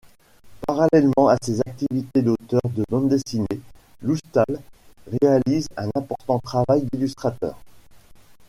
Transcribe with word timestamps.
Parallèlement 0.65 1.27
à 1.29 1.37
ses 1.43 1.59
activités 1.59 2.23
d'auteur 2.23 2.61
de 2.73 2.83
bande 2.89 3.07
dessinée, 3.09 3.47
Loustal 4.01 4.59
réalise 5.21 5.67
un 5.77 5.89
important 5.93 6.39
travail 6.39 6.87
d’illustrateur. 6.91 7.55